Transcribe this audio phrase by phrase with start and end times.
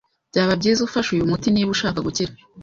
[0.31, 2.31] Byaba byiza ufashe uyu muti niba ushaka gukira.